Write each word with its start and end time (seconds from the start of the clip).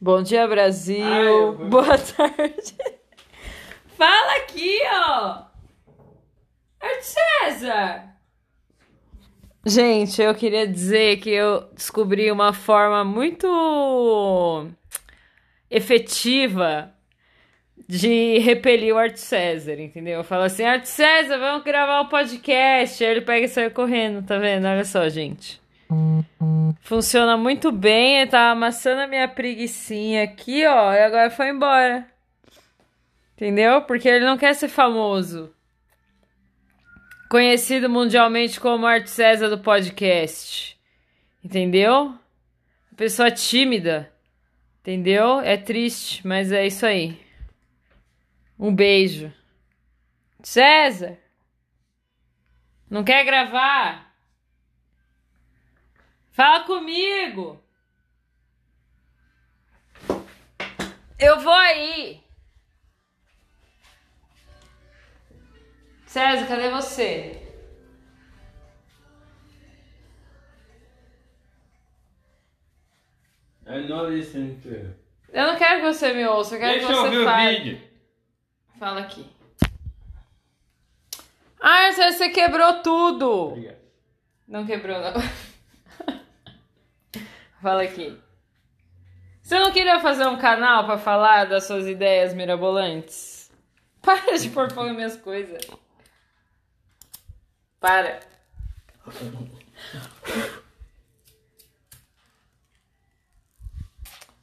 Bom 0.00 0.22
dia, 0.22 0.46
Brasil. 0.46 1.04
Ai, 1.04 1.24
vou- 1.26 1.52
Boa 1.68 1.98
tarde. 1.98 2.74
Fala 3.96 4.36
aqui, 4.36 4.78
ó. 4.84 5.42
Arte 6.80 7.04
César. 7.04 8.04
Gente, 9.66 10.22
eu 10.22 10.34
queria 10.34 10.66
dizer 10.66 11.18
que 11.18 11.30
eu 11.30 11.68
descobri 11.74 12.30
uma 12.30 12.52
forma 12.52 13.04
muito 13.04 14.68
efetiva 15.68 16.92
de 17.88 18.38
repelir 18.38 18.94
o 18.94 18.98
Arte 18.98 19.18
César, 19.20 19.80
entendeu? 19.80 20.18
Eu 20.18 20.24
falo 20.24 20.44
assim, 20.44 20.62
Arte 20.64 20.88
César, 20.88 21.38
vamos 21.38 21.64
gravar 21.64 22.00
o 22.02 22.08
podcast. 22.08 23.02
Aí 23.04 23.10
ele 23.10 23.20
pega 23.22 23.46
e 23.46 23.48
sai 23.48 23.68
correndo, 23.68 24.24
tá 24.24 24.38
vendo? 24.38 24.66
Olha 24.66 24.84
só, 24.84 25.08
gente. 25.08 25.60
Funciona 26.82 27.36
muito 27.36 27.72
bem, 27.72 28.20
ele 28.20 28.30
tá 28.30 28.50
amassando 28.50 29.02
a 29.02 29.06
minha 29.06 29.26
preguiçinha 29.26 30.24
aqui, 30.24 30.66
ó, 30.66 30.92
e 30.92 31.02
agora 31.02 31.30
foi 31.30 31.48
embora. 31.48 32.06
Entendeu? 33.34 33.82
Porque 33.82 34.08
ele 34.08 34.24
não 34.24 34.36
quer 34.36 34.54
ser 34.54 34.68
famoso. 34.68 35.54
Conhecido 37.30 37.88
mundialmente 37.88 38.58
como 38.58 38.86
Arte 38.86 39.10
César 39.10 39.48
do 39.48 39.58
podcast. 39.58 40.78
Entendeu? 41.44 42.18
Pessoa 42.96 43.30
tímida. 43.30 44.12
Entendeu? 44.80 45.40
É 45.40 45.56
triste, 45.56 46.26
mas 46.26 46.50
é 46.50 46.66
isso 46.66 46.84
aí. 46.84 47.20
Um 48.58 48.74
beijo. 48.74 49.32
César! 50.42 51.18
Não 52.90 53.04
quer 53.04 53.24
gravar? 53.24 54.07
Fala 56.38 56.60
comigo! 56.60 57.60
Eu 61.18 61.40
vou 61.40 61.52
aí! 61.52 62.22
César, 66.06 66.46
cadê 66.46 66.70
você? 66.70 67.42
I'm 73.66 73.88
not 73.88 74.08
listening 74.08 74.60
to 74.60 74.68
you. 74.68 74.94
Eu 75.32 75.44
não 75.48 75.56
quero 75.56 75.80
que 75.80 75.92
você 75.92 76.12
me 76.12 76.24
ouça, 76.24 76.54
eu 76.54 76.60
quero 76.60 76.78
Deixa 76.78 76.86
que 76.86 76.92
eu 76.92 77.02
você 77.02 77.18
o 77.18 77.24
fale. 77.24 77.58
vídeo. 77.58 77.88
Fala 78.78 79.00
aqui. 79.00 79.26
Ah, 81.60 81.90
César, 81.90 82.12
você 82.12 82.28
quebrou 82.28 82.80
tudo! 82.80 83.28
Obrigado. 83.48 83.78
Não 84.46 84.64
quebrou, 84.64 85.00
não. 85.00 85.14
Fala 87.60 87.82
aqui. 87.82 88.20
Você 89.42 89.58
não 89.58 89.72
queria 89.72 89.98
fazer 89.98 90.26
um 90.26 90.38
canal 90.38 90.84
pra 90.84 90.98
falar 90.98 91.46
das 91.46 91.64
suas 91.64 91.86
ideias 91.86 92.34
mirabolantes? 92.34 93.50
Para 94.00 94.38
de 94.38 94.50
pôr 94.50 94.70
fogo 94.70 94.92
minhas 94.92 95.16
coisas. 95.16 95.60
Para. 97.80 98.20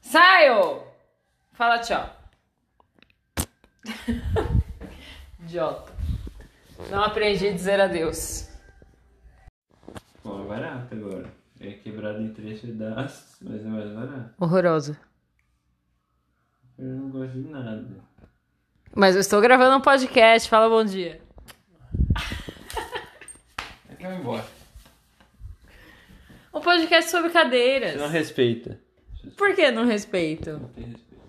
Saio! 0.01 0.83
Fala 1.53 1.79
tchau. 1.79 2.09
Idiota. 5.39 5.93
Não 6.89 7.03
aprendi 7.03 7.47
a 7.47 7.53
dizer 7.53 7.79
adeus. 7.79 8.49
Bom, 10.23 10.43
é 10.43 10.47
barato 10.47 10.95
agora. 10.95 11.44
Quebrado 12.05 12.21
em 12.21 12.33
três 12.33 12.61
pedaços, 12.61 13.37
mas 13.41 13.65
é 13.65 13.67
mais 13.67 13.91
barato. 13.91 14.35
Horroroso. 14.39 14.95
Eu 16.77 16.85
não 16.85 17.09
gosto 17.09 17.33
de 17.33 17.49
nada. 17.49 17.83
Mas 18.93 19.15
eu 19.15 19.21
estou 19.21 19.41
gravando 19.41 19.77
um 19.77 19.81
podcast. 19.81 20.47
Fala 20.47 20.69
bom 20.69 20.85
dia. 20.85 21.19
É 23.89 23.95
que 23.95 24.05
eu 24.05 24.11
vou 24.11 24.19
embora. 24.19 24.45
Um 26.53 26.61
podcast 26.61 27.09
sobre 27.09 27.31
cadeiras. 27.31 27.93
Você 27.93 27.97
não 27.97 28.09
respeita. 28.09 28.79
Por 29.35 29.55
que 29.55 29.71
não 29.71 29.85
respeito? 29.85 30.51
Não 30.51 30.69
tem 30.69 30.83
respeito. 30.83 31.25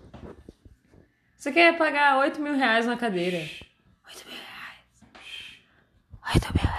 Você 1.38 1.52
quer 1.52 1.78
pagar 1.78 2.18
8 2.18 2.38
mil 2.38 2.54
reais 2.54 2.84
na 2.84 2.98
cadeira? 2.98 3.38
8 3.38 4.26
mil 4.26 4.36
reais. 4.36 6.34
8 6.34 6.54
mil 6.54 6.64
reais. 6.64 6.75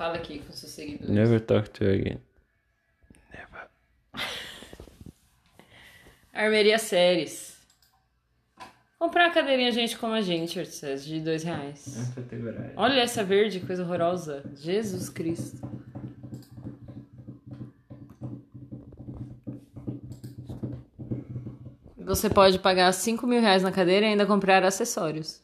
Fala 0.00 0.14
aqui 0.14 0.38
com 0.38 0.50
seus 0.54 0.72
seguidores. 0.72 1.10
Never 1.10 1.38
talk 1.38 1.68
to 1.68 1.84
you 1.84 1.92
again. 1.92 2.20
Never. 3.34 3.68
Armeria 6.32 6.78
Séries. 6.78 7.58
Comprar 8.98 9.26
uma 9.26 9.34
cadeirinha 9.34 9.70
gente 9.70 9.98
como 9.98 10.14
a 10.14 10.22
gente, 10.22 10.58
Artes, 10.58 11.04
de 11.04 11.20
2 11.20 11.42
reais. 11.42 11.98
É. 12.16 12.72
Olha 12.76 13.00
essa 13.02 13.22
verde, 13.22 13.60
coisa 13.60 13.82
horrorosa. 13.82 14.42
Jesus 14.56 15.10
Cristo. 15.10 15.60
Você 21.98 22.30
pode 22.30 22.58
pagar 22.58 22.90
5 22.90 23.26
mil 23.26 23.42
reais 23.42 23.62
na 23.62 23.70
cadeira 23.70 24.06
e 24.06 24.08
ainda 24.08 24.24
comprar 24.24 24.64
acessórios. 24.64 25.42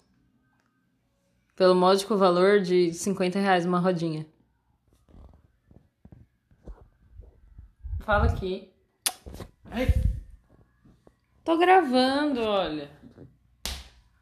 Pelo 1.54 1.74
módico 1.74 2.16
valor 2.16 2.62
de 2.62 2.94
50 2.94 3.38
reais 3.38 3.66
uma 3.66 3.78
rodinha. 3.78 4.26
Fala 8.06 8.26
aqui. 8.26 8.72
Ai, 9.68 9.86
Tô 11.42 11.58
gravando, 11.58 12.40
olha. 12.40 12.88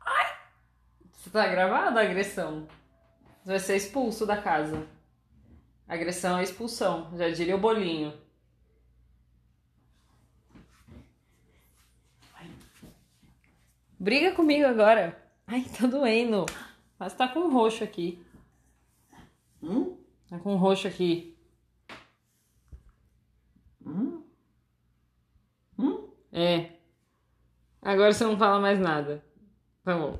Ai! 0.00 0.38
Você 1.12 1.28
tá 1.28 1.46
gravado 1.48 1.98
a 1.98 2.02
agressão? 2.02 2.66
Você 3.42 3.50
vai 3.50 3.58
ser 3.58 3.76
expulso 3.76 4.24
da 4.24 4.40
casa. 4.40 4.86
Agressão 5.86 6.38
é 6.38 6.42
expulsão, 6.42 7.10
já 7.18 7.28
diria 7.28 7.56
o 7.56 7.60
bolinho. 7.60 8.18
Briga 14.00 14.34
comigo 14.34 14.66
agora. 14.66 15.22
Ai, 15.46 15.62
tá 15.78 15.86
doendo. 15.86 16.46
Mas 16.98 17.12
tá 17.12 17.28
com 17.28 17.40
um 17.40 17.52
roxo 17.52 17.84
aqui. 17.84 18.18
Hum? 19.62 19.98
Tá 20.30 20.38
com 20.38 20.54
um 20.54 20.56
roxo 20.56 20.88
aqui. 20.88 21.34
Hum? 23.86 24.22
Hum? 25.78 26.08
É. 26.34 26.72
Agora 27.80 28.12
você 28.12 28.24
não 28.24 28.36
fala 28.36 28.60
mais 28.60 28.78
nada. 28.80 29.24
Tá 29.84 29.96
bom. 29.96 30.12